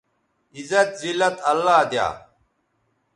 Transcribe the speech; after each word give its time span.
عزت، 0.57 0.89
زلت 1.01 1.35
اللہ 1.51 1.79
دیا 1.91 2.07